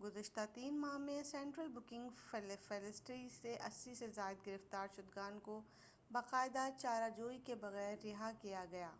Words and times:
گُذشتہ 0.00 0.40
3 0.54 0.70
ماہ 0.80 0.96
میں 0.98 1.22
central 1.22 1.68
booking 1.74 2.08
facility 2.68 3.28
سے 3.32 3.56
80 3.68 3.94
سے 3.98 4.08
زائد 4.14 4.46
گرفتار 4.46 4.86
شُدگان 4.96 5.38
کو 5.40 5.60
باقاعدہ 6.10 6.68
چارہ 6.78 7.08
جوئی 7.16 7.38
کے 7.46 7.54
بغیر 7.60 7.96
رہا 8.04 8.30
کیا 8.40 8.64
گیا 8.70 8.90